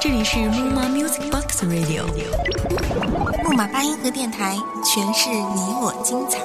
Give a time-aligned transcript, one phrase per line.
[0.00, 2.06] 这里是木马 Music Box Radio，
[3.44, 6.40] 木马八音盒电台，诠释你我精彩。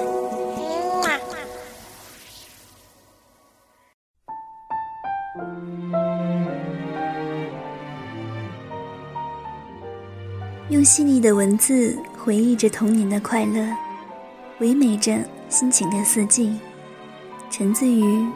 [10.68, 13.66] 用细腻的文字回忆着童年的快乐，
[14.58, 16.58] 唯美着心情的四季，
[17.50, 18.26] 沉醉于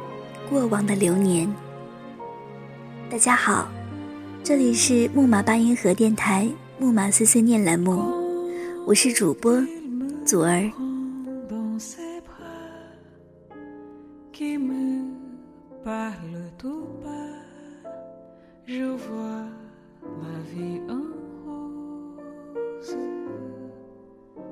[0.49, 1.53] 过往的流年。
[3.11, 3.69] 大家好，
[4.45, 8.05] 这里是木马八音盒电台木马碎碎念栏目，
[8.87, 9.61] 我是主播
[10.25, 10.71] 祖儿。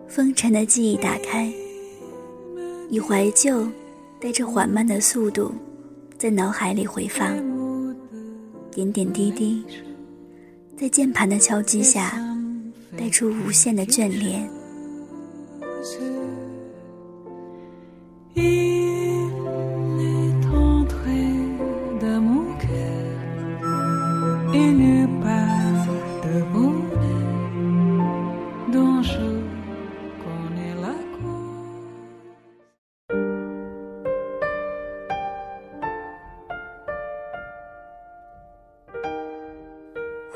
[0.08, 1.48] 风尘的记忆打开，
[2.90, 3.68] 以怀旧
[4.20, 5.54] 带着缓慢的速度，
[6.18, 7.36] 在脑海里回放，
[8.78, 9.64] 点点滴滴，
[10.76, 12.16] 在键盘的敲击下，
[12.96, 14.48] 带出无限的眷恋。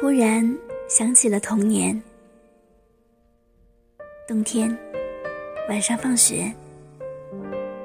[0.03, 0.45] 忽然
[0.89, 2.03] 想起了童年。
[4.27, 4.77] 冬天
[5.69, 6.53] 晚上放学，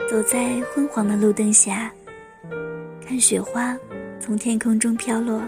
[0.10, 1.94] 走在昏黄的路灯下，
[3.06, 3.78] 看雪花
[4.20, 5.40] 从天空中飘落。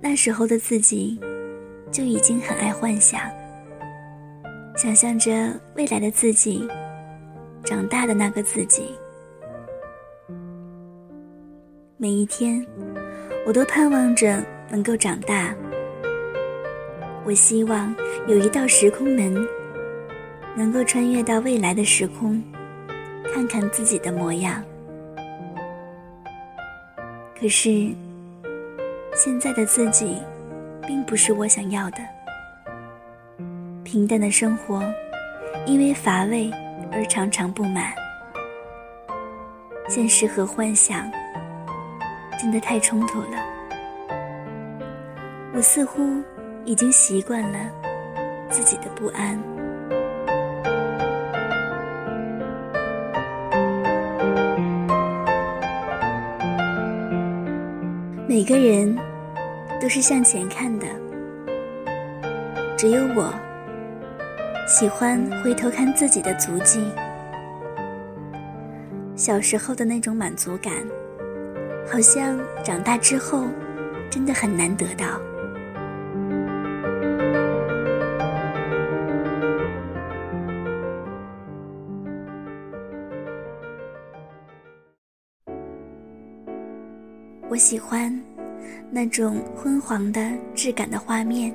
[0.00, 1.20] 那时候的自己
[1.92, 3.20] 就已经很爱幻想，
[4.74, 5.30] 想象着
[5.76, 6.66] 未来的自己，
[7.62, 8.94] 长大的那个自己。
[11.98, 12.66] 每一天。
[13.50, 15.52] 我都盼望着能够长大。
[17.24, 17.92] 我希望
[18.28, 19.44] 有一道时空门，
[20.54, 22.40] 能够穿越到未来的时空，
[23.34, 24.62] 看看自己的模样。
[27.36, 27.90] 可是，
[29.16, 30.22] 现在的自己，
[30.86, 31.96] 并不是我想要的。
[33.82, 34.80] 平淡的生活，
[35.66, 36.48] 因为乏味
[36.92, 37.92] 而常常不满。
[39.88, 41.10] 现实和幻想。
[42.40, 43.36] 真的太冲突了，
[45.52, 46.22] 我似乎
[46.64, 47.58] 已经习惯了
[48.48, 49.38] 自己的不安。
[58.26, 58.96] 每个人
[59.78, 60.86] 都是向前看的，
[62.74, 63.34] 只有我
[64.66, 66.82] 喜欢回头看自己的足迹，
[69.14, 70.72] 小时候的那种满足感。
[71.92, 73.48] 好像长大之后，
[74.08, 75.20] 真的很难得到。
[87.48, 88.16] 我喜欢
[88.88, 90.20] 那种昏黄的
[90.54, 91.52] 质感的画面，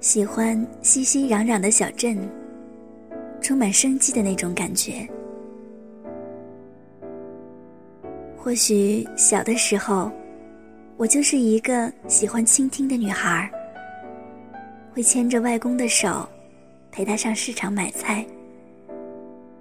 [0.00, 2.16] 喜欢熙熙攘攘的小镇，
[3.42, 5.06] 充满生机的那种感觉。
[8.46, 10.08] 或许小的时候，
[10.96, 13.50] 我就是一个喜欢倾听的女孩，
[14.94, 16.24] 会牵着外公的手，
[16.92, 18.24] 陪他上市场买菜。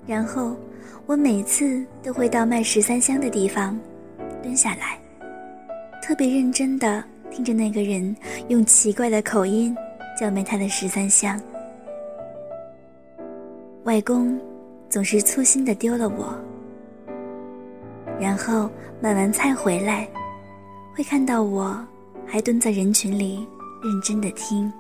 [0.06, 0.56] 然后，
[1.07, 3.75] 我每次都会到卖十三香的地方，
[4.44, 5.00] 蹲下来，
[6.00, 8.16] 特别认真的听着那个人
[8.50, 9.75] 用奇怪的口音
[10.16, 11.41] 叫卖他的十三香。
[13.85, 14.40] 外公
[14.91, 16.40] 总是粗心的丢了我。
[18.19, 18.69] 然后
[19.01, 20.07] 买完菜回来，
[20.95, 21.77] 会看到我
[22.25, 23.47] 还蹲在人群里
[23.83, 24.71] 认真的听。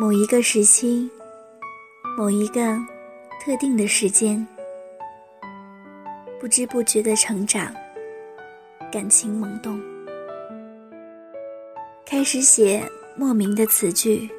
[0.00, 1.10] 某一个时期，
[2.16, 2.60] 某一个
[3.40, 4.46] 特定的时间，
[6.40, 7.72] 不知不觉的成长，
[8.90, 9.78] 感情萌动，
[12.06, 12.82] 开始写
[13.16, 14.30] 莫名的词句。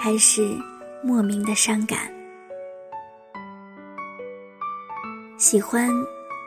[0.00, 0.56] 开始
[1.02, 1.98] 莫名的伤感，
[5.36, 5.90] 喜欢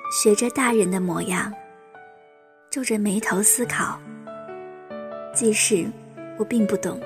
[0.10, 1.52] 学着大人的模样，
[2.70, 4.00] 皱着眉头思考。
[5.36, 5.86] 即使
[6.40, 6.98] 我并不懂，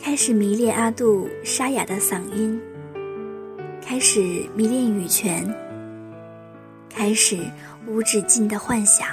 [0.00, 2.60] 开始迷恋阿杜沙哑的嗓音，
[3.84, 4.20] 开始
[4.54, 5.52] 迷恋羽泉，
[6.88, 7.40] 开始
[7.88, 9.08] 无止境的幻想，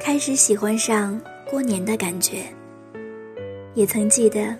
[0.00, 2.42] 开始喜欢上过年的感觉。
[3.76, 4.56] 也曾记得，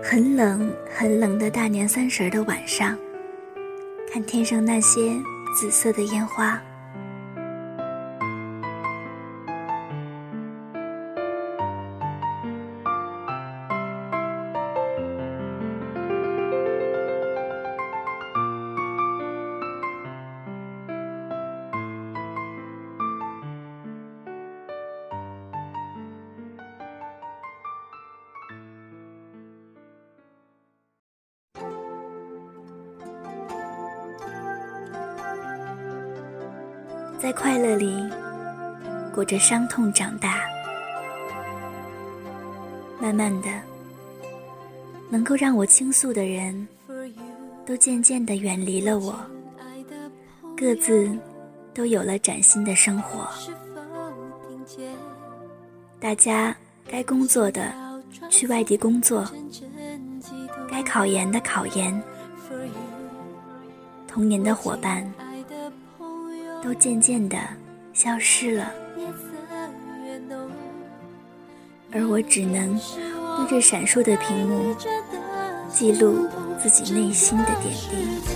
[0.00, 2.96] 很冷很冷的大年三十的晚上，
[4.08, 5.00] 看天上那些
[5.58, 6.62] 紫色的烟花。
[37.18, 38.08] 在快乐里
[39.12, 40.44] 裹着伤痛长大，
[43.00, 43.48] 慢慢的，
[45.08, 46.68] 能够让我倾诉的人，
[47.64, 49.18] 都渐渐的远离了我，
[50.56, 51.10] 各自
[51.72, 53.26] 都有了崭新的生活。
[55.98, 56.54] 大家
[56.86, 57.72] 该工作的
[58.28, 59.26] 去外地工作，
[60.70, 62.02] 该考研的考研，
[64.06, 65.10] 童年的伙伴。
[66.62, 67.38] 都渐渐的
[67.92, 68.72] 消失了，
[71.92, 72.78] 而我只能
[73.36, 74.74] 对着闪烁的屏幕
[75.72, 76.26] 记录
[76.62, 78.35] 自己内心的点滴。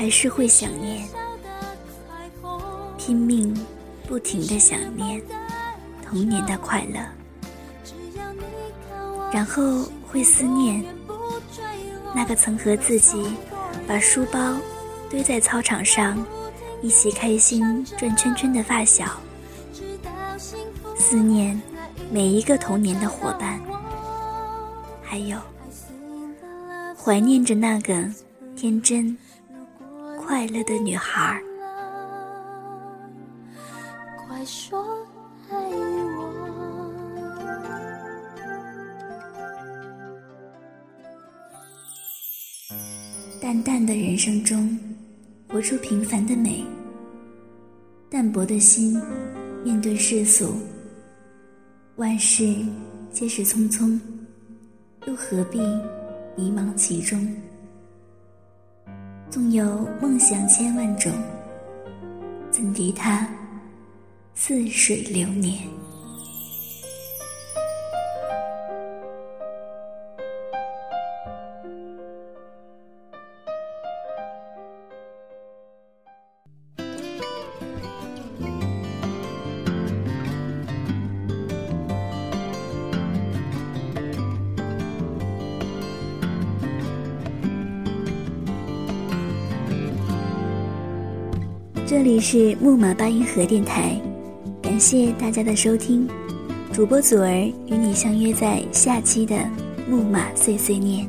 [0.00, 1.06] 还是会想念，
[2.96, 3.54] 拼命
[4.08, 5.20] 不停的想念
[6.02, 6.98] 童年的快乐，
[9.30, 10.82] 然后会思念
[12.14, 13.36] 那个曾和自己
[13.86, 14.56] 把书包
[15.10, 16.24] 堆在操场上
[16.80, 19.04] 一起开心转圈圈的发小，
[20.96, 21.60] 思念
[22.10, 23.60] 每一个童年的伙伴，
[25.02, 25.36] 还有
[26.96, 28.02] 怀念着那个
[28.56, 29.14] 天真。
[30.30, 31.42] 快乐的女孩，
[34.16, 34.80] 快说
[35.50, 36.22] 爱我。
[43.42, 44.78] 淡淡的人生中，
[45.48, 46.64] 活出平凡的美。
[48.08, 49.02] 淡泊的心，
[49.64, 50.54] 面对世俗，
[51.96, 52.54] 万事
[53.10, 53.98] 皆是匆匆，
[55.08, 55.58] 又何必
[56.36, 57.18] 迷茫其中？
[59.30, 59.64] 纵有
[60.02, 61.12] 梦想千万种，
[62.50, 63.24] 怎敌他
[64.34, 65.54] 似水流年？
[91.90, 94.00] 这里是木马八音盒电台，
[94.62, 96.08] 感谢大家的收听，
[96.72, 97.28] 主播祖儿
[97.66, 99.36] 与你相约在下期的
[99.88, 101.04] 木马碎碎念。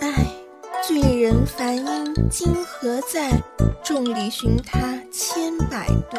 [0.00, 0.26] 唉，
[0.86, 3.42] 醉人梵音今何在？
[3.82, 6.18] 众里寻他千百度。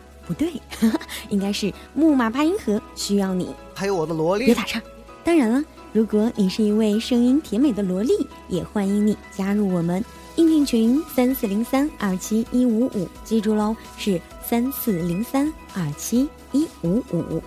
[0.25, 0.53] 不对，
[1.29, 4.45] 应该是木马八音盒需要你，还有我的萝莉。
[4.45, 4.81] 别打岔。
[5.23, 5.63] 当然了，
[5.93, 10.03] 如果你是一位声音甜美的萝莉，也欢迎你加入我们
[10.35, 17.41] 应聘群三四零三二七一五五，记住喽，是三四零三二七一五五。